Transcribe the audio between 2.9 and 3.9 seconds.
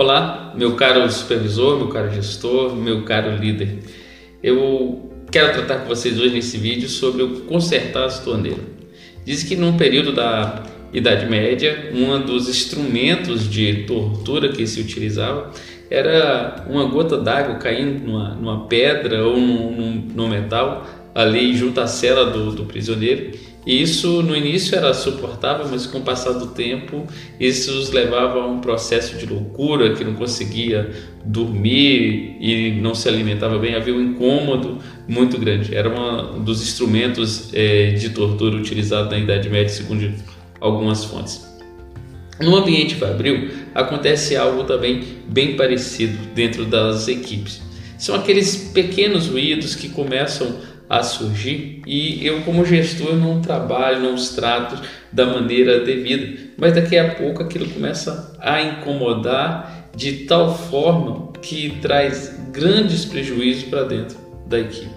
caro líder.